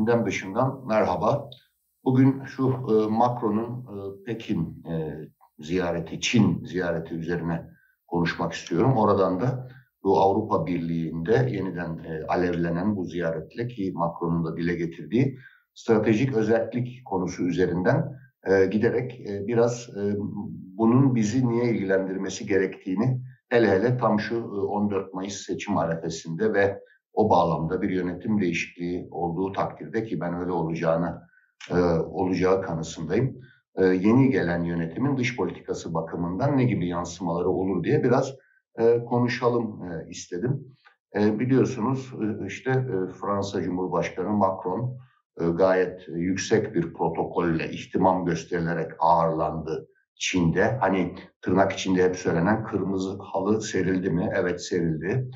gündem 0.00 0.26
dışından 0.26 0.86
merhaba. 0.86 1.50
Bugün 2.04 2.44
şu 2.44 2.68
e, 2.68 3.06
Macron'un 3.06 3.84
e, 3.84 4.24
Pekin 4.24 4.84
e, 4.90 5.18
ziyareti, 5.58 6.20
Çin 6.20 6.64
ziyareti 6.64 7.14
üzerine 7.14 7.66
konuşmak 8.06 8.52
istiyorum. 8.52 8.96
Oradan 8.96 9.40
da 9.40 9.68
bu 10.02 10.20
Avrupa 10.20 10.66
Birliği'nde 10.66 11.48
yeniden 11.52 11.98
e, 11.98 12.26
alevlenen 12.28 12.96
bu 12.96 13.04
ziyaretle 13.04 13.68
ki 13.68 13.92
Macron'un 13.94 14.44
da 14.44 14.56
dile 14.56 14.74
getirdiği 14.74 15.38
stratejik 15.74 16.34
özellik 16.34 17.04
konusu 17.04 17.46
üzerinden 17.46 18.20
e, 18.46 18.66
giderek 18.66 19.20
e, 19.20 19.46
biraz 19.46 19.88
e, 19.88 20.16
bunun 20.78 21.14
bizi 21.14 21.48
niye 21.48 21.64
ilgilendirmesi 21.64 22.46
gerektiğini 22.46 23.20
hele 23.48 23.70
hele 23.70 23.96
tam 23.96 24.20
şu 24.20 24.44
14 24.44 25.06
e, 25.06 25.10
Mayıs 25.12 25.46
seçim 25.46 25.78
arefesinde 25.78 26.52
ve 26.52 26.80
o 27.12 27.30
bağlamda 27.30 27.82
bir 27.82 27.90
yönetim 27.90 28.40
değişikliği 28.40 29.08
olduğu 29.10 29.52
takdirde 29.52 30.04
ki 30.04 30.20
ben 30.20 30.34
öyle 30.34 30.52
olacağını 30.52 31.22
e, 31.70 31.74
olacağı 31.92 32.62
kanısındayım. 32.62 33.40
E, 33.76 33.84
yeni 33.84 34.30
gelen 34.30 34.64
yönetimin 34.64 35.16
dış 35.16 35.36
politikası 35.36 35.94
bakımından 35.94 36.56
ne 36.56 36.64
gibi 36.64 36.88
yansımaları 36.88 37.48
olur 37.48 37.84
diye 37.84 38.04
biraz 38.04 38.34
e, 38.78 39.04
konuşalım 39.04 39.92
e, 39.92 40.10
istedim. 40.10 40.76
E, 41.14 41.38
biliyorsunuz 41.38 42.12
e, 42.20 42.46
işte 42.46 42.70
e, 42.70 43.12
Fransa 43.20 43.62
Cumhurbaşkanı 43.62 44.30
Macron 44.30 44.98
e, 45.40 45.44
gayet 45.44 46.08
yüksek 46.08 46.74
bir 46.74 46.92
protokolle 46.92 47.70
ihtimam 47.70 48.24
gösterilerek 48.24 48.92
ağırlandı 48.98 49.88
Çin'de. 50.14 50.76
Hani 50.80 51.14
tırnak 51.42 51.72
içinde 51.72 52.04
hep 52.04 52.16
söylenen 52.16 52.64
kırmızı 52.64 53.18
halı 53.18 53.62
serildi 53.62 54.10
mi? 54.10 54.30
Evet 54.34 54.64
serildi. 54.64 55.30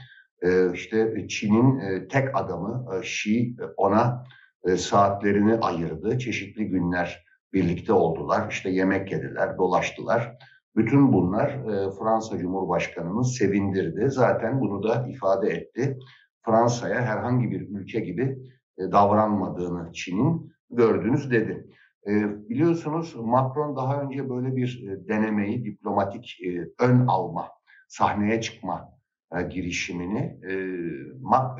E, 0.45 0.73
işte 0.73 1.28
Çin'in 1.28 1.78
e, 1.78 2.09
tek 2.09 2.37
adamı 2.37 2.87
e, 2.95 3.00
Xi 3.00 3.56
ona 3.77 4.25
e, 4.64 4.77
saatlerini 4.77 5.55
ayırdı. 5.55 6.19
Çeşitli 6.19 6.69
günler 6.69 7.25
birlikte 7.53 7.92
oldular. 7.92 8.50
İşte 8.50 8.70
yemek 8.70 9.12
yediler, 9.12 9.59
dolaştılar. 9.59 10.37
Bütün 10.77 11.12
bunlar 11.12 11.48
e, 11.48 11.91
Fransa 11.91 12.39
Cumhurbaşkanı'nı 12.39 13.25
sevindirdi. 13.25 14.11
Zaten 14.11 14.61
bunu 14.61 14.83
da 14.83 15.06
ifade 15.09 15.48
etti. 15.48 15.98
Fransa'ya 16.45 17.00
herhangi 17.03 17.50
bir 17.50 17.69
ülke 17.69 18.00
gibi 18.00 18.39
e, 18.78 18.92
davranmadığını 18.92 19.92
Çin'in 19.92 20.53
gördünüz 20.70 21.31
dedi. 21.31 21.67
E, 22.06 22.11
biliyorsunuz 22.48 23.15
Macron 23.17 23.77
daha 23.77 24.03
önce 24.03 24.31
böyle 24.31 24.56
bir 24.56 24.89
e, 24.89 25.09
denemeyi, 25.09 25.65
diplomatik 25.65 26.39
e, 26.45 26.69
ön 26.78 27.06
alma, 27.06 27.48
sahneye 27.89 28.41
çıkma 28.41 28.89
e, 28.91 28.94
girişimini 29.42 30.38
e, 30.48 30.52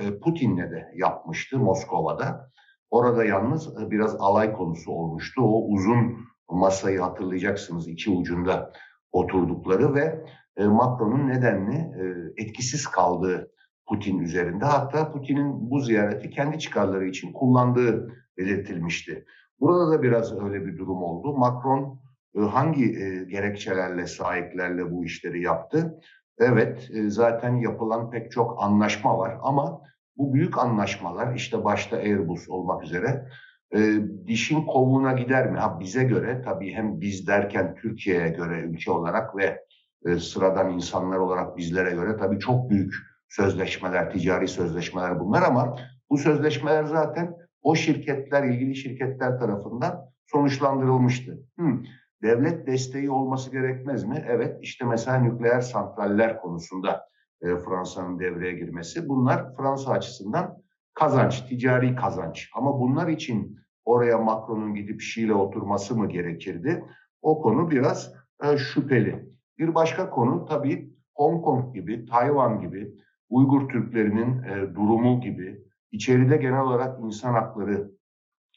e 0.07 0.19
Putin'le 0.19 0.71
de 0.71 0.93
yapmıştı 0.95 1.59
Moskova'da. 1.59 2.51
Orada 2.91 3.25
yalnız 3.25 3.83
e, 3.83 3.91
biraz 3.91 4.17
alay 4.19 4.53
konusu 4.53 4.93
olmuştu. 4.93 5.43
O 5.43 5.67
uzun 5.69 6.17
masayı 6.51 7.01
hatırlayacaksınız 7.01 7.89
iki 7.89 8.11
ucunda 8.11 8.73
oturdukları 9.13 9.95
ve 9.95 10.25
e, 10.57 10.65
Macron'un 10.65 11.29
nedenli 11.29 11.77
e, 11.77 12.05
etkisiz 12.43 12.87
kaldığı 12.87 13.51
Putin 13.89 14.19
üzerinde. 14.19 14.65
Hatta 14.65 15.13
Putin'in 15.13 15.71
bu 15.71 15.81
ziyareti 15.81 16.31
kendi 16.31 16.59
çıkarları 16.59 17.09
için 17.09 17.33
kullandığı 17.33 18.13
belirtilmişti. 18.39 19.25
Burada 19.61 19.91
da 19.91 20.03
biraz 20.03 20.41
öyle 20.41 20.67
bir 20.67 20.79
durum 20.79 21.03
oldu. 21.03 21.37
Macron 21.37 22.01
hangi 22.35 22.93
gerekçelerle, 23.29 24.07
sahiplerle 24.07 24.91
bu 24.91 25.05
işleri 25.05 25.43
yaptı? 25.43 26.01
Evet, 26.39 26.91
zaten 27.07 27.57
yapılan 27.57 28.11
pek 28.11 28.33
çok 28.33 28.63
anlaşma 28.63 29.19
var 29.19 29.39
ama 29.43 29.83
bu 30.17 30.35
büyük 30.35 30.59
anlaşmalar 30.59 31.35
işte 31.35 31.65
başta 31.65 31.97
Airbus 31.97 32.49
olmak 32.49 32.85
üzere 32.85 33.29
e, 33.75 33.79
dişin 34.27 34.67
kovuğuna 34.67 35.13
gider 35.13 35.51
mi? 35.51 35.59
Ha 35.59 35.81
bize 35.81 36.05
göre 36.05 36.43
tabii 36.45 36.73
hem 36.73 37.01
biz 37.01 37.27
derken 37.27 37.75
Türkiye'ye 37.75 38.29
göre 38.29 38.61
ülke 38.61 38.91
olarak 38.91 39.37
ve 39.37 39.65
e, 40.07 40.19
sıradan 40.19 40.73
insanlar 40.73 41.19
olarak 41.19 41.57
bizlere 41.57 41.91
göre 41.91 42.17
tabii 42.17 42.39
çok 42.39 42.71
büyük 42.71 42.95
sözleşmeler, 43.29 44.13
ticari 44.13 44.49
sözleşmeler 44.49 45.21
bunlar 45.21 45.43
ama 45.43 45.77
bu 46.11 46.19
sözleşmeler 46.19 46.85
zaten 46.85 47.37
o 47.63 47.75
şirketler, 47.75 48.45
ilgili 48.45 48.77
şirketler 48.77 49.39
tarafından 49.39 50.01
sonuçlandırılmıştı. 50.27 51.39
Hmm. 51.57 51.83
Devlet 52.23 52.67
desteği 52.67 53.11
olması 53.11 53.51
gerekmez 53.51 54.05
mi? 54.05 54.25
Evet, 54.29 54.59
işte 54.61 54.85
mesela 54.85 55.19
nükleer 55.19 55.61
santraller 55.61 56.41
konusunda 56.41 57.09
e, 57.43 57.57
Fransa'nın 57.57 58.19
devreye 58.19 58.53
girmesi. 58.53 59.09
Bunlar 59.09 59.57
Fransa 59.57 59.93
açısından 59.93 60.63
kazanç, 60.95 61.41
ticari 61.41 61.95
kazanç. 61.97 62.51
Ama 62.55 62.81
bunlar 62.81 63.09
için 63.09 63.59
oraya 63.85 64.19
Macron'un 64.19 64.75
gidip 64.75 65.01
Şiile 65.01 65.35
oturması 65.35 65.97
mı 65.97 66.09
gerekirdi? 66.09 66.85
O 67.23 67.43
konu 67.43 67.71
biraz 67.71 68.15
e, 68.45 68.57
şüpheli. 68.57 69.29
Bir 69.59 69.75
başka 69.75 70.11
konu 70.11 70.47
tabii 70.47 70.95
Hong 71.15 71.45
Kong 71.45 71.75
gibi, 71.75 72.07
Tayvan 72.07 72.61
gibi, 72.61 72.95
Uygur 73.29 73.69
Türklerinin 73.69 74.43
e, 74.43 74.75
durumu 74.75 75.21
gibi, 75.21 75.65
içeride 75.93 76.37
genel 76.37 76.61
olarak 76.61 77.01
insan 77.01 77.33
hakları, 77.33 77.91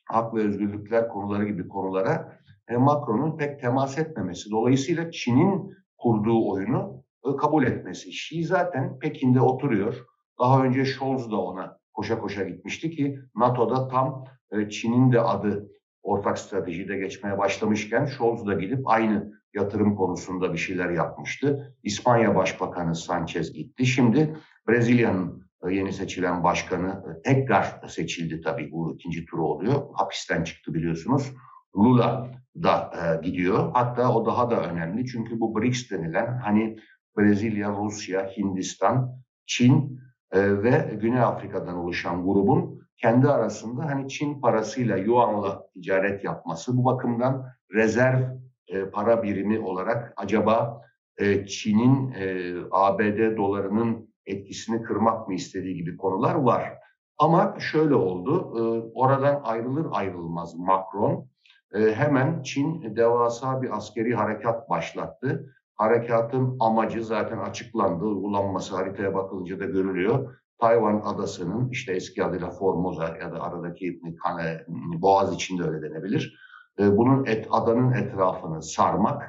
hak 0.05 0.33
ve 0.33 0.39
özgürlükler 0.39 1.09
konuları 1.09 1.45
gibi 1.45 1.67
konulara 1.67 2.39
Macron'un 2.75 3.37
pek 3.37 3.59
temas 3.59 3.97
etmemesi. 3.97 4.51
Dolayısıyla 4.51 5.11
Çin'in 5.11 5.73
kurduğu 5.97 6.49
oyunu 6.51 7.03
kabul 7.39 7.65
etmesi. 7.65 8.13
Şii 8.13 8.43
zaten 8.43 8.99
Pekin'de 8.99 9.41
oturuyor. 9.41 10.05
Daha 10.39 10.63
önce 10.63 10.85
Scholz 10.85 11.31
da 11.31 11.37
ona 11.41 11.79
koşa 11.93 12.19
koşa 12.19 12.43
gitmişti 12.43 12.91
ki 12.91 13.19
NATO'da 13.35 13.87
tam 13.87 14.25
e, 14.51 14.69
Çin'in 14.69 15.11
de 15.11 15.21
adı 15.21 15.69
ortak 16.03 16.39
stratejide 16.39 16.97
geçmeye 16.97 17.37
başlamışken 17.37 18.05
Scholz 18.05 18.47
da 18.47 18.53
gidip 18.53 18.87
aynı 18.87 19.31
yatırım 19.53 19.95
konusunda 19.95 20.53
bir 20.53 20.57
şeyler 20.57 20.89
yapmıştı. 20.89 21.75
İspanya 21.83 22.35
Başbakanı 22.35 22.95
Sanchez 22.95 23.53
gitti. 23.53 23.85
Şimdi 23.85 24.37
Brezilya'nın 24.67 25.49
e, 25.67 25.73
yeni 25.73 25.93
seçilen 25.93 26.43
başkanı 26.43 26.89
e, 26.89 27.21
tekrar 27.21 27.81
seçildi 27.87 28.41
tabii 28.41 28.71
bu 28.71 28.93
ikinci 28.93 29.25
turu 29.25 29.45
oluyor. 29.45 29.83
Hapisten 29.93 30.43
çıktı 30.43 30.73
biliyorsunuz. 30.73 31.33
Lula 31.77 32.27
da 32.63 32.91
e, 32.93 33.25
gidiyor. 33.25 33.71
Hatta 33.73 34.13
o 34.13 34.25
daha 34.25 34.51
da 34.51 34.69
önemli 34.69 35.05
çünkü 35.05 35.39
bu 35.39 35.55
BRICS 35.55 35.91
denilen 35.91 36.37
hani 36.37 36.77
Brezilya, 37.17 37.69
Rusya, 37.69 38.29
Hindistan, 38.37 39.11
Çin 39.45 39.99
e, 40.31 40.63
ve 40.63 40.97
Güney 41.01 41.21
Afrika'dan 41.21 41.75
oluşan 41.77 42.25
grubun 42.25 42.81
kendi 42.97 43.27
arasında 43.27 43.85
hani 43.85 44.09
Çin 44.09 44.41
parasıyla 44.41 44.97
yuanla 44.97 45.63
ticaret 45.73 46.23
yapması 46.23 46.77
bu 46.77 46.85
bakımdan 46.85 47.45
rezerv 47.73 48.21
e, 48.67 48.85
para 48.85 49.23
birimi 49.23 49.59
olarak 49.59 50.13
acaba 50.17 50.81
e, 51.17 51.45
Çin'in 51.45 52.11
e, 52.11 52.55
ABD 52.71 53.37
dolarının 53.37 54.09
etkisini 54.25 54.81
kırmak 54.81 55.27
mı 55.27 55.33
istediği 55.33 55.75
gibi 55.75 55.97
konular 55.97 56.35
var. 56.35 56.73
Ama 57.17 57.55
şöyle 57.59 57.95
oldu, 57.95 58.53
e, 58.57 58.61
oradan 58.93 59.41
ayrılır 59.43 59.87
ayrılmaz 59.91 60.55
Macron 60.55 61.27
hemen 61.73 62.43
Çin 62.43 62.95
devasa 62.95 63.61
bir 63.61 63.77
askeri 63.77 64.15
harekat 64.15 64.69
başlattı 64.69 65.53
Harekatın 65.77 66.57
amacı 66.59 67.03
zaten 67.03 67.37
açıklandı. 67.37 68.05
Uygulanması 68.05 68.75
haritaya 68.75 69.15
bakılınca 69.15 69.59
da 69.59 69.65
görülüyor. 69.65 70.35
Tayvan 70.59 71.01
adasının 71.05 71.69
işte 71.69 71.93
eski 71.93 72.23
adıyla 72.23 72.49
Formosa 72.49 73.17
ya 73.21 73.31
da 73.31 73.41
aradaki 73.41 74.01
hani, 74.19 74.59
Boğaz 75.01 75.33
içinde 75.33 75.63
öyle 75.63 75.89
denebilir. 75.89 76.39
Ee, 76.79 76.97
bunun 76.97 77.25
et, 77.25 77.47
adanın 77.51 77.91
etrafını 77.91 78.63
sarmak, 78.63 79.23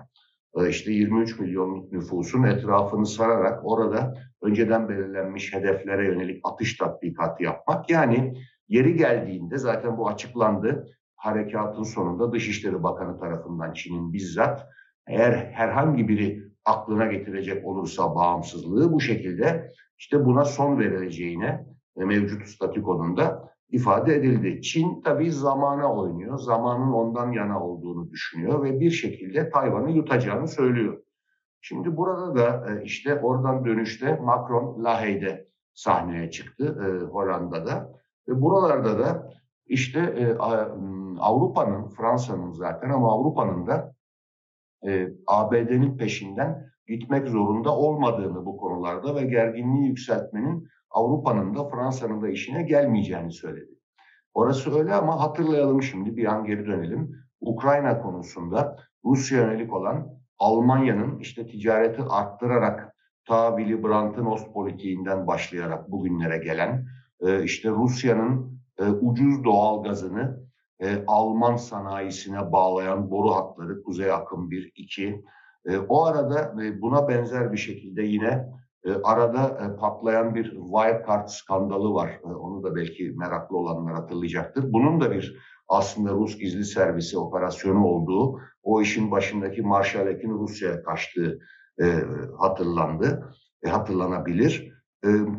e, 0.57 0.69
işte 0.69 0.93
23 0.93 1.39
milyonluk 1.39 1.93
nüfusun 1.93 2.43
etrafını 2.43 3.07
sararak 3.07 3.61
orada 3.65 4.15
önceden 4.43 4.89
belirlenmiş 4.89 5.55
hedeflere 5.55 6.07
yönelik 6.07 6.41
atış 6.45 6.77
tatbikatı 6.77 7.43
yapmak. 7.43 7.91
Yani 7.91 8.35
yeri 8.69 8.97
geldiğinde 8.97 9.59
zaten 9.59 9.99
bu 9.99 10.09
açıklandı. 10.09 10.87
Harekatın 11.19 11.83
sonunda 11.83 12.33
Dışişleri 12.33 12.83
Bakanı 12.83 13.21
tarafından 13.21 13.73
Çin'in 13.73 14.13
bizzat 14.13 14.67
eğer 15.07 15.33
herhangi 15.33 16.09
biri 16.09 16.43
aklına 16.65 17.07
getirecek 17.07 17.67
olursa 17.67 18.15
bağımsızlığı 18.15 18.93
bu 18.93 19.01
şekilde 19.01 19.69
işte 19.99 20.25
buna 20.25 20.45
son 20.45 20.79
verileceğine 20.79 21.67
mevcut 21.97 22.49
statükonun 22.49 23.17
da 23.17 23.53
ifade 23.71 24.15
edildi. 24.15 24.63
Çin 24.63 25.01
tabii 25.03 25.33
zamana 25.33 25.95
oynuyor. 25.95 26.39
Zamanın 26.39 26.93
ondan 26.93 27.33
yana 27.33 27.65
olduğunu 27.65 28.11
düşünüyor 28.11 28.63
ve 28.63 28.81
bir 28.81 28.91
şekilde 28.91 29.51
Tayvan'ı 29.51 29.91
yutacağını 29.91 30.49
söylüyor. 30.49 31.03
Şimdi 31.61 31.97
burada 31.97 32.35
da 32.35 32.71
e, 32.71 32.85
işte 32.85 33.21
oradan 33.21 33.65
dönüşte 33.65 34.17
Macron 34.17 34.85
Lahey'de 34.85 35.49
sahneye 35.75 36.31
çıktı 36.31 36.79
e, 36.83 37.05
Hollanda'da. 37.05 37.93
Ve 38.29 38.43
buralarda 38.43 38.99
da 38.99 39.31
işte 39.69 40.01
e, 40.01 40.35
Avrupa'nın, 41.21 41.89
Fransa'nın 41.89 42.53
zaten 42.53 42.91
ama 42.91 43.13
Avrupa'nın 43.13 43.67
da 43.67 43.95
e, 44.87 45.09
ABD'nin 45.27 45.97
peşinden 45.97 46.71
gitmek 46.89 47.29
zorunda 47.29 47.77
olmadığını 47.77 48.47
bu 48.47 48.57
konularda 48.57 49.15
ve 49.15 49.25
gerginliği 49.25 49.89
yükseltmenin 49.89 50.69
Avrupa'nın 50.91 51.55
da 51.55 51.69
Fransa'nın 51.69 52.23
da 52.23 52.29
işine 52.29 52.63
gelmeyeceğini 52.63 53.33
söyledi. 53.33 53.71
Orası 54.35 54.79
öyle 54.79 54.95
ama 54.95 55.21
hatırlayalım 55.21 55.83
şimdi 55.83 56.17
bir 56.17 56.25
an 56.25 56.45
geri 56.45 56.67
dönelim. 56.67 57.13
Ukrayna 57.41 58.03
konusunda 58.03 58.77
Rusya 59.05 59.39
yönelik 59.39 59.73
olan 59.73 60.09
Almanya'nın 60.39 61.19
işte 61.19 61.47
ticareti 61.47 62.03
arttırarak 62.03 62.95
ta 63.25 63.57
Willy 63.57 63.83
Brandt'ın 63.83 64.27
Ostpolitiğinden 64.27 65.27
başlayarak 65.27 65.91
bugünlere 65.91 66.39
gelen 66.39 66.87
e, 67.21 67.43
işte 67.43 67.71
Rusya'nın 67.71 68.58
e, 68.79 68.85
ucuz 68.85 69.45
doğal 69.45 69.83
gazını 69.83 70.49
e, 70.81 71.05
Alman 71.07 71.57
sanayisine 71.57 72.53
bağlayan 72.53 73.11
boru 73.11 73.31
hatları 73.31 73.83
Kuzey 73.83 74.13
Akım 74.13 74.51
1, 74.51 74.73
2. 74.77 75.25
O 75.89 76.05
arada 76.05 76.55
buna 76.81 77.09
benzer 77.09 77.53
bir 77.53 77.57
şekilde 77.57 78.03
yine 78.03 78.49
arada 79.05 79.77
patlayan 79.77 80.35
bir 80.35 80.51
Wirecard 80.51 81.29
skandalı 81.29 81.95
var. 81.95 82.21
Onu 82.23 82.63
da 82.63 82.75
belki 82.75 83.13
meraklı 83.17 83.57
olanlar 83.57 83.95
hatırlayacaktır. 83.95 84.73
Bunun 84.73 85.01
da 85.01 85.11
bir 85.11 85.39
aslında 85.69 86.13
Rus 86.13 86.39
gizli 86.39 86.65
servisi 86.65 87.19
operasyonu 87.19 87.85
olduğu, 87.85 88.41
o 88.63 88.81
işin 88.81 89.11
başındaki 89.11 89.63
Marshal 89.63 90.07
Ek'in 90.07 90.39
Rusya'ya 90.39 90.83
kaçtığı 90.83 91.39
hatırlandı, 92.39 93.35
hatırlanabilir. 93.67 94.78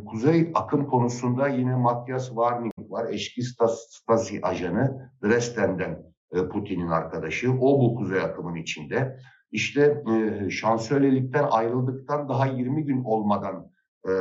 Kuzey 0.06 0.52
akım 0.54 0.88
konusunda 0.88 1.48
yine 1.48 1.76
Matyas 1.76 2.28
Warnik 2.28 2.74
var. 2.92 3.08
Eski 3.10 3.42
Stasi 3.44 4.40
ajanı 4.42 5.12
Dresden'den 5.24 6.04
Putin'in 6.52 6.88
arkadaşı. 6.88 7.52
O 7.52 7.82
bu 7.82 7.96
kuzey 7.96 8.22
akımın 8.22 8.56
içinde. 8.56 9.20
İşte 9.52 10.04
e, 10.12 10.50
şansölyelikten 10.50 11.44
ayrıldıktan 11.52 12.30
daha 12.30 12.46
20 12.46 12.86
gün 12.86 13.04
olmadan 13.04 13.72
e, 14.08 14.12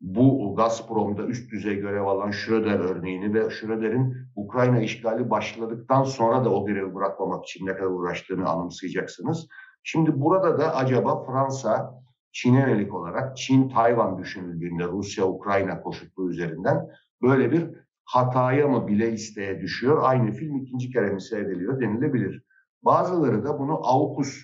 bu 0.00 0.54
Gazprom'da 0.56 1.26
üst 1.26 1.52
düzey 1.52 1.76
görev 1.76 2.02
alan 2.02 2.30
Schröder 2.30 2.78
örneğini 2.78 3.34
ve 3.34 3.50
Schröder'in 3.50 4.16
Ukrayna 4.36 4.80
işgali 4.80 5.30
başladıktan 5.30 6.04
sonra 6.04 6.44
da 6.44 6.54
o 6.54 6.66
görevi 6.66 6.94
bırakmamak 6.94 7.44
için 7.44 7.66
ne 7.66 7.76
kadar 7.76 7.90
uğraştığını 7.90 8.48
anımsayacaksınız. 8.48 9.48
Şimdi 9.82 10.20
burada 10.20 10.58
da 10.58 10.76
acaba 10.76 11.24
Fransa 11.24 12.02
Çin'e 12.32 12.60
yönelik 12.60 12.94
olarak 12.94 13.36
Çin-Tayvan 13.36 14.18
düşünüldüğünde 14.18 14.84
Rusya-Ukrayna 14.84 15.82
koşutluğu 15.82 16.30
üzerinden 16.30 16.88
böyle 17.22 17.52
bir 17.52 17.70
hataya 18.04 18.68
mı 18.68 18.86
bile 18.86 19.12
isteye 19.12 19.60
düşüyor? 19.60 19.98
Aynı 20.02 20.32
film 20.32 20.56
ikinci 20.56 20.90
kere 20.90 21.10
mi 21.10 21.20
seyrediliyor 21.20 21.80
denilebilir. 21.80 22.42
Bazıları 22.82 23.44
da 23.44 23.58
bunu 23.58 23.80
AUKUS 23.82 24.38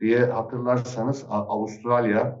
diye 0.00 0.24
hatırlarsanız 0.24 1.26
Avustralya, 1.28 2.40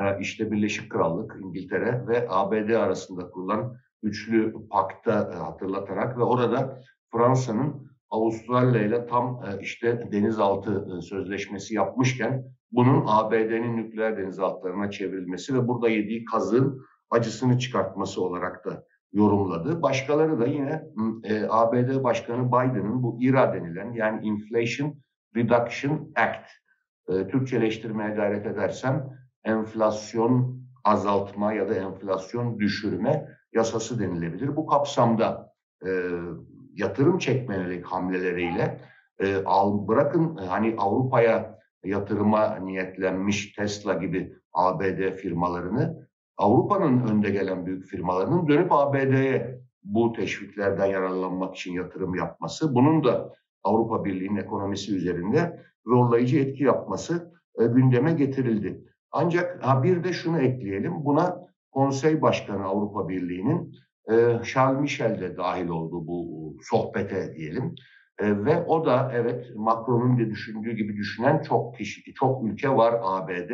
e, 0.00 0.20
işte 0.20 0.52
Birleşik 0.52 0.90
Krallık, 0.90 1.36
İngiltere 1.40 2.06
ve 2.06 2.26
ABD 2.28 2.70
arasında 2.70 3.30
kurulan 3.30 3.76
üçlü 4.02 4.68
pakta 4.70 5.30
e, 5.34 5.36
hatırlatarak 5.36 6.18
ve 6.18 6.22
orada 6.22 6.80
Fransa'nın 7.12 7.92
Avustralya 8.10 8.82
ile 8.82 9.06
tam 9.06 9.42
e, 9.44 9.60
işte 9.60 10.08
denizaltı 10.12 11.02
sözleşmesi 11.02 11.74
yapmışken 11.74 12.44
bunun 12.72 13.04
ABD'nin 13.06 13.76
nükleer 13.76 14.16
denizaltılarına 14.16 14.90
çevrilmesi 14.90 15.54
ve 15.54 15.68
burada 15.68 15.88
yediği 15.88 16.24
kazığın 16.24 16.82
acısını 17.10 17.58
çıkartması 17.58 18.22
olarak 18.22 18.64
da 18.64 18.84
yorumladı. 19.12 19.82
Başkaları 19.82 20.40
da 20.40 20.46
yine 20.46 20.84
e, 21.24 21.46
ABD 21.48 22.04
Başkanı 22.04 22.48
Biden'ın 22.48 23.02
bu 23.02 23.18
IRA 23.20 23.54
denilen 23.54 23.92
yani 23.92 24.26
Inflation 24.26 24.94
Reduction 25.36 26.12
Act, 26.16 26.50
e, 27.08 27.28
Türkçeleştirmeye 27.28 28.10
gayret 28.10 28.46
edersem 28.46 29.10
enflasyon 29.44 30.62
azaltma 30.84 31.52
ya 31.52 31.68
da 31.68 31.74
enflasyon 31.74 32.58
düşürme 32.58 33.28
yasası 33.52 34.00
denilebilir. 34.00 34.56
Bu 34.56 34.66
kapsamda 34.66 35.52
e, 35.86 35.90
yatırım 36.74 37.18
çekmelik 37.18 37.86
hamleleriyle 37.86 38.80
e, 39.18 39.44
al, 39.44 39.88
bırakın 39.88 40.36
hani 40.36 40.74
Avrupa'ya 40.78 41.58
yatırıma 41.84 42.56
niyetlenmiş 42.56 43.52
Tesla 43.52 43.94
gibi 43.94 44.32
ABD 44.52 45.12
firmalarını 45.12 46.08
Avrupa'nın 46.36 47.06
önde 47.06 47.30
gelen 47.30 47.66
büyük 47.66 47.86
firmalarının 47.86 48.48
dönüp 48.48 48.72
ABD'ye 48.72 49.62
bu 49.84 50.12
teşviklerden 50.12 50.86
yararlanmak 50.86 51.56
için 51.56 51.72
yatırım 51.72 52.14
yapması, 52.14 52.74
bunun 52.74 53.04
da 53.04 53.34
Avrupa 53.64 54.04
Birliği'nin 54.04 54.36
ekonomisi 54.36 54.96
üzerinde 54.96 55.60
zorlayıcı 55.86 56.38
etki 56.38 56.64
yapması 56.64 57.32
e, 57.58 57.66
gündeme 57.66 58.12
getirildi. 58.12 58.84
Ancak 59.10 59.66
ha 59.66 59.82
bir 59.82 60.04
de 60.04 60.12
şunu 60.12 60.40
ekleyelim, 60.40 61.04
buna 61.04 61.38
Konsey 61.70 62.22
Başkanı 62.22 62.64
Avrupa 62.64 63.08
Birliği'nin 63.08 63.74
e, 64.10 64.40
Charles 64.44 64.80
Michel 64.80 65.20
de 65.20 65.36
dahil 65.36 65.68
oldu 65.68 66.06
bu 66.06 66.56
sohbete 66.62 67.34
diyelim. 67.34 67.74
E, 68.18 68.44
ve 68.44 68.64
o 68.66 68.86
da 68.86 69.10
evet 69.14 69.52
Macron'un 69.56 70.18
de 70.18 70.30
düşündüğü 70.30 70.72
gibi 70.72 70.96
düşünen 70.96 71.42
çok 71.42 71.76
kişi, 71.76 72.14
çok 72.14 72.44
ülke 72.44 72.68
var 72.68 73.00
ABD 73.02 73.50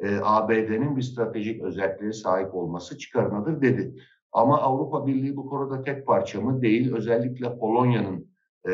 e, 0.00 0.18
ABD'nin 0.22 0.96
bir 0.96 1.02
stratejik 1.02 1.62
özelliğe 1.62 2.12
sahip 2.12 2.54
olması 2.54 2.98
çıkarınadır 2.98 3.62
dedi. 3.62 3.94
Ama 4.32 4.60
Avrupa 4.60 5.06
Birliği 5.06 5.36
bu 5.36 5.46
konuda 5.46 5.82
tek 5.82 6.06
parça 6.06 6.40
mı? 6.40 6.62
Değil. 6.62 6.94
Özellikle 6.94 7.58
Polonya'nın 7.58 8.28
e, 8.68 8.72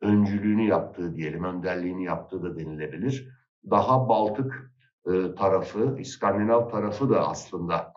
öncülüğünü 0.00 0.62
yaptığı 0.62 1.16
diyelim, 1.16 1.44
önderliğini 1.44 2.04
yaptığı 2.04 2.42
da 2.42 2.58
denilebilir. 2.58 3.28
Daha 3.70 4.08
Baltık 4.08 4.72
e, 5.06 5.34
tarafı, 5.34 5.96
İskandinav 5.98 6.68
tarafı 6.68 7.10
da 7.10 7.28
aslında 7.28 7.89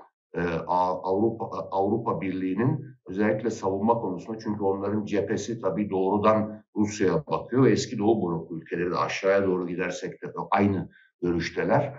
Avrupa 0.67 1.45
Avrupa 1.71 2.21
Birliği'nin 2.21 2.85
özellikle 3.05 3.49
savunma 3.49 3.93
konusunda 3.93 4.39
çünkü 4.39 4.63
onların 4.63 5.05
cephesi 5.05 5.61
tabii 5.61 5.89
doğrudan 5.89 6.63
Rusya'ya 6.75 7.27
bakıyor 7.27 7.67
eski 7.67 7.97
Doğu 7.97 8.21
bloku 8.21 8.57
ülkeleri 8.57 8.91
de 8.91 8.95
aşağıya 8.95 9.47
doğru 9.47 9.67
gidersek 9.67 10.21
de 10.21 10.27
aynı 10.51 10.89
görüşteler 11.21 11.93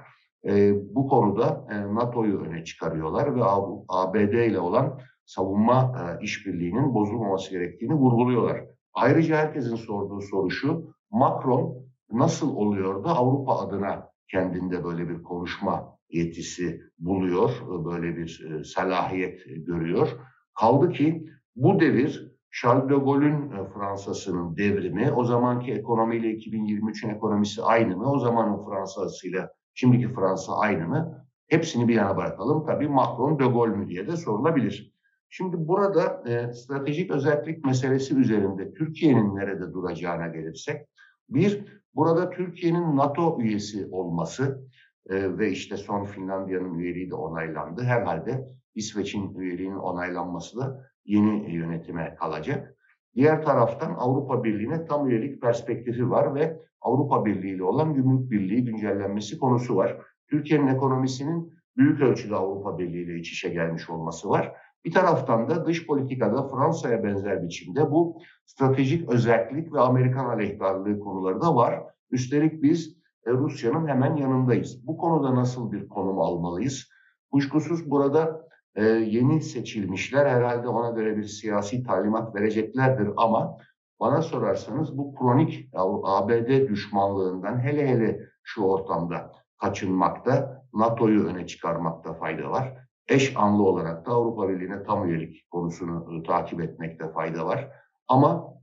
e, 0.46 0.74
bu 0.94 1.08
konuda 1.08 1.66
e, 1.70 1.94
NATO'yu 1.94 2.40
öne 2.40 2.64
çıkarıyorlar 2.64 3.36
ve 3.36 3.44
ABD 3.88 4.32
ile 4.32 4.60
olan 4.60 5.00
savunma 5.24 5.92
e, 5.98 6.24
işbirliğinin 6.24 6.94
bozulmaması 6.94 7.50
gerektiğini 7.50 7.94
vurguluyorlar. 7.94 8.64
Ayrıca 8.94 9.36
herkesin 9.36 9.76
sorduğu 9.76 10.20
soru 10.20 10.50
şu, 10.50 10.94
Macron 11.10 11.84
nasıl 12.12 12.56
oluyor 12.56 13.04
da 13.04 13.08
Avrupa 13.08 13.58
adına 13.58 14.08
kendinde 14.28 14.84
böyle 14.84 15.08
bir 15.08 15.22
konuşma 15.22 15.93
yetisi 16.10 16.80
buluyor, 16.98 17.50
böyle 17.84 18.16
bir 18.16 18.50
e, 18.50 18.64
salahiyet 18.64 19.44
görüyor. 19.46 20.08
Kaldı 20.54 20.92
ki 20.92 21.26
bu 21.56 21.80
devir 21.80 22.34
Charles 22.52 22.90
de 22.90 22.94
Gaulle'ün 22.94 23.50
e, 23.50 23.68
Fransa'sının 23.74 24.56
devrimi, 24.56 25.12
o 25.12 25.24
zamanki 25.24 25.72
ekonomiyle 25.72 26.34
2023'ün 26.34 27.10
ekonomisi 27.10 27.62
aynı 27.62 27.96
mı? 27.96 28.12
O 28.12 28.18
zamanın 28.18 28.64
Fransa'sıyla 28.64 29.50
Şimdiki 29.74 30.08
Fransa 30.08 30.56
aynı 30.56 30.88
mı? 30.88 31.26
Hepsini 31.48 31.88
bir 31.88 31.94
yana 31.94 32.16
bırakalım. 32.16 32.66
Tabii 32.66 32.88
Macron, 32.88 33.38
De 33.38 33.44
Gaulle 33.44 33.76
mü 33.76 33.88
diye 33.88 34.06
de 34.06 34.16
sorulabilir. 34.16 34.94
Şimdi 35.28 35.56
burada 35.68 36.22
e, 36.26 36.52
stratejik 36.52 37.10
özellik 37.10 37.64
meselesi 37.64 38.16
üzerinde 38.16 38.74
Türkiye'nin 38.74 39.36
nerede 39.36 39.72
duracağına 39.72 40.28
gelirsek, 40.28 40.86
bir, 41.28 41.64
burada 41.94 42.30
Türkiye'nin 42.30 42.96
NATO 42.96 43.40
üyesi 43.40 43.86
olması 43.90 44.68
e, 45.10 45.38
ve 45.38 45.50
işte 45.50 45.76
son 45.76 46.04
Finlandiya'nın 46.04 46.78
üyeliği 46.78 47.10
de 47.10 47.14
onaylandı. 47.14 47.82
Herhalde 47.82 48.48
İsveç'in 48.74 49.34
üyeliğinin 49.34 49.76
onaylanması 49.76 50.58
da 50.58 50.90
yeni 51.04 51.54
yönetime 51.54 52.14
kalacak. 52.14 52.76
Diğer 53.14 53.42
taraftan 53.42 53.94
Avrupa 53.98 54.44
Birliği'ne 54.44 54.84
tam 54.84 55.08
üyelik 55.08 55.42
perspektifi 55.42 56.10
var 56.10 56.34
ve 56.34 56.60
Avrupa 56.80 57.24
Birliği 57.24 57.54
ile 57.54 57.64
olan 57.64 57.94
gümrük 57.94 58.30
birliği 58.30 58.64
güncellenmesi 58.64 59.38
konusu 59.38 59.76
var. 59.76 59.96
Türkiye'nin 60.30 60.66
ekonomisinin 60.66 61.52
büyük 61.76 62.00
ölçüde 62.00 62.34
Avrupa 62.34 62.78
Birliği 62.78 63.02
ile 63.04 63.18
iç 63.18 63.32
içe 63.32 63.48
gelmiş 63.48 63.90
olması 63.90 64.28
var. 64.28 64.52
Bir 64.84 64.92
taraftan 64.92 65.48
da 65.48 65.66
dış 65.66 65.86
politikada 65.86 66.48
Fransa'ya 66.48 67.04
benzer 67.04 67.42
biçimde 67.42 67.90
bu 67.90 68.18
stratejik 68.44 69.08
özellik 69.08 69.72
ve 69.72 69.80
Amerikan 69.80 70.24
aleyhtarlığı 70.24 71.00
konuları 71.00 71.40
da 71.40 71.56
var. 71.56 71.82
Üstelik 72.10 72.62
biz 72.62 73.03
Rusya'nın 73.32 73.88
hemen 73.88 74.16
yanındayız. 74.16 74.86
Bu 74.86 74.96
konuda 74.96 75.34
nasıl 75.34 75.72
bir 75.72 75.88
konum 75.88 76.18
almalıyız? 76.20 76.88
Kuşkusuz 77.32 77.90
burada 77.90 78.48
e, 78.74 78.84
yeni 78.84 79.42
seçilmişler 79.42 80.26
herhalde 80.26 80.68
ona 80.68 80.90
göre 80.90 81.16
bir 81.16 81.24
siyasi 81.24 81.82
talimat 81.82 82.34
vereceklerdir 82.34 83.10
ama 83.16 83.56
bana 84.00 84.22
sorarsanız 84.22 84.98
bu 84.98 85.14
kronik 85.14 85.68
ABD 86.04 86.68
düşmanlığından 86.68 87.58
hele 87.58 87.88
hele 87.88 88.20
şu 88.42 88.62
ortamda 88.62 89.32
kaçınmakta, 89.58 90.62
NATO'yu 90.74 91.26
öne 91.26 91.46
çıkarmakta 91.46 92.14
fayda 92.14 92.50
var. 92.50 92.74
Eş 93.08 93.36
anlı 93.36 93.62
olarak 93.62 94.06
da 94.06 94.10
Avrupa 94.10 94.48
Birliği'ne 94.48 94.82
tam 94.82 95.08
üyelik 95.08 95.50
konusunu 95.50 96.18
e, 96.18 96.22
takip 96.22 96.60
etmekte 96.60 97.12
fayda 97.12 97.46
var. 97.46 97.70
Ama 98.08 98.53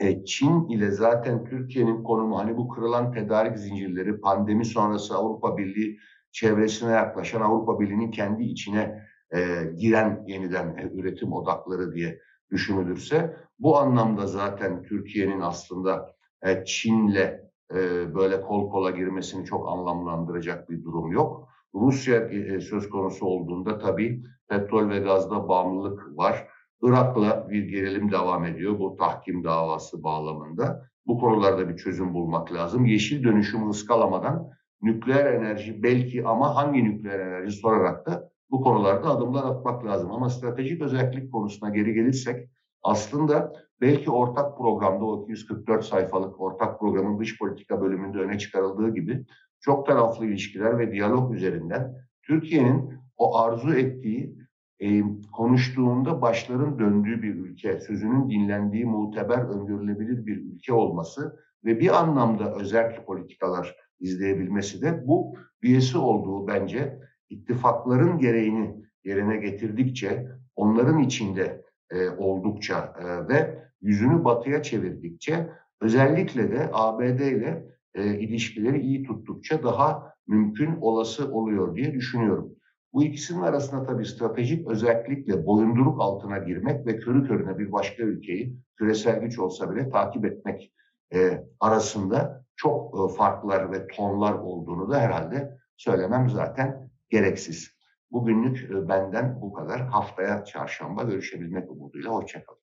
e, 0.00 0.24
Çin 0.24 0.68
ile 0.68 0.90
zaten 0.90 1.44
Türkiye'nin 1.44 2.02
konumu 2.02 2.38
hani 2.38 2.56
bu 2.56 2.68
kırılan 2.68 3.12
tedarik 3.12 3.58
zincirleri, 3.58 4.20
pandemi 4.20 4.64
sonrası 4.64 5.14
Avrupa 5.14 5.58
Birliği 5.58 5.98
çevresine 6.32 6.90
yaklaşan 6.92 7.40
Avrupa 7.40 7.80
Birliği'nin 7.80 8.10
kendi 8.10 8.44
içine 8.44 9.06
e, 9.34 9.64
giren 9.76 10.24
yeniden 10.26 10.76
e, 10.76 10.90
üretim 10.94 11.32
odakları 11.32 11.92
diye 11.92 12.20
düşünülürse 12.50 13.36
bu 13.58 13.78
anlamda 13.78 14.26
zaten 14.26 14.82
Türkiye'nin 14.82 15.40
aslında 15.40 16.14
e, 16.42 16.64
Çin'le 16.64 17.40
e, 17.74 18.14
böyle 18.14 18.40
kol 18.40 18.70
kola 18.70 18.90
girmesini 18.90 19.44
çok 19.44 19.68
anlamlandıracak 19.68 20.70
bir 20.70 20.84
durum 20.84 21.12
yok. 21.12 21.48
Rusya 21.74 22.16
e, 22.16 22.60
söz 22.60 22.90
konusu 22.90 23.26
olduğunda 23.26 23.78
tabii 23.78 24.22
petrol 24.48 24.88
ve 24.88 24.98
gazda 24.98 25.48
bağımlılık 25.48 26.18
var. 26.18 26.48
Irak'la 26.82 27.50
bir 27.50 27.62
gerilim 27.62 28.12
devam 28.12 28.44
ediyor 28.44 28.78
bu 28.78 28.96
tahkim 28.96 29.44
davası 29.44 30.02
bağlamında. 30.02 30.82
Bu 31.06 31.18
konularda 31.18 31.68
bir 31.68 31.76
çözüm 31.76 32.14
bulmak 32.14 32.52
lazım. 32.52 32.86
Yeşil 32.86 33.24
dönüşümü 33.24 33.70
ıskalamadan 33.70 34.50
nükleer 34.82 35.34
enerji 35.34 35.82
belki 35.82 36.24
ama 36.24 36.56
hangi 36.56 36.84
nükleer 36.84 37.20
enerji 37.20 37.56
sorarak 37.56 38.06
da 38.06 38.30
bu 38.50 38.60
konularda 38.60 39.08
adımlar 39.08 39.44
atmak 39.44 39.84
lazım. 39.84 40.12
Ama 40.12 40.30
stratejik 40.30 40.82
özellik 40.82 41.32
konusuna 41.32 41.70
geri 41.70 41.94
gelirsek 41.94 42.48
aslında 42.82 43.52
belki 43.80 44.10
ortak 44.10 44.58
programda 44.58 45.04
o 45.04 45.24
244 45.24 45.84
sayfalık 45.84 46.40
ortak 46.40 46.80
programın 46.80 47.18
dış 47.18 47.38
politika 47.38 47.80
bölümünde 47.80 48.18
öne 48.18 48.38
çıkarıldığı 48.38 48.94
gibi 48.94 49.24
çok 49.60 49.86
taraflı 49.86 50.26
ilişkiler 50.26 50.78
ve 50.78 50.92
diyalog 50.92 51.34
üzerinden 51.34 51.94
Türkiye'nin 52.22 52.92
o 53.16 53.38
arzu 53.38 53.74
ettiği 53.74 54.39
e, 54.80 55.02
konuştuğunda 55.32 56.22
başların 56.22 56.78
döndüğü 56.78 57.22
bir 57.22 57.34
ülke, 57.34 57.80
sözünün 57.80 58.30
dinlendiği 58.30 58.84
muteber, 58.84 59.38
öngörülebilir 59.38 60.26
bir 60.26 60.36
ülke 60.36 60.72
olması 60.72 61.36
ve 61.64 61.80
bir 61.80 62.00
anlamda 62.00 62.54
özel 62.54 63.04
politikalar 63.04 63.76
izleyebilmesi 64.00 64.82
de 64.82 65.06
bu 65.06 65.34
üyesi 65.62 65.98
olduğu 65.98 66.46
bence 66.46 67.00
ittifakların 67.30 68.18
gereğini 68.18 68.76
yerine 69.04 69.36
getirdikçe, 69.36 70.26
onların 70.56 70.98
içinde 70.98 71.64
e, 71.90 72.08
oldukça 72.08 72.94
e, 73.00 73.28
ve 73.28 73.64
yüzünü 73.80 74.24
batıya 74.24 74.62
çevirdikçe 74.62 75.50
özellikle 75.80 76.52
de 76.52 76.70
ABD 76.72 77.20
ile 77.20 77.66
e, 77.94 78.18
ilişkileri 78.18 78.80
iyi 78.80 79.02
tuttukça 79.02 79.62
daha 79.62 80.14
mümkün 80.26 80.76
olası 80.80 81.32
oluyor 81.32 81.76
diye 81.76 81.94
düşünüyorum. 81.94 82.54
Bu 82.92 83.04
ikisinin 83.04 83.42
arasında 83.42 83.82
tabii 83.82 84.06
stratejik 84.06 84.66
özellikle 84.68 85.46
boyunduruk 85.46 86.00
altına 86.00 86.38
girmek 86.38 86.86
ve 86.86 86.98
körü 86.98 87.28
körüne 87.28 87.58
bir 87.58 87.72
başka 87.72 88.02
ülkeyi 88.02 88.56
küresel 88.76 89.20
güç 89.20 89.38
olsa 89.38 89.70
bile 89.70 89.90
takip 89.90 90.24
etmek 90.24 90.72
e, 91.14 91.44
arasında 91.60 92.44
çok 92.56 92.94
e, 92.94 93.14
farklar 93.14 93.72
ve 93.72 93.86
tonlar 93.86 94.32
olduğunu 94.32 94.90
da 94.90 95.00
herhalde 95.00 95.58
söylemem 95.76 96.30
zaten 96.30 96.90
gereksiz. 97.10 97.70
Bugünlük 98.10 98.70
e, 98.70 98.88
benden 98.88 99.40
bu 99.40 99.52
kadar. 99.52 99.80
Haftaya 99.80 100.44
çarşamba 100.44 101.02
görüşebilmek 101.02 101.70
umuduyla. 101.70 102.10
Hoşçakalın. 102.10 102.59